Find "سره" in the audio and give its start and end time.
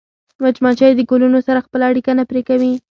1.47-1.63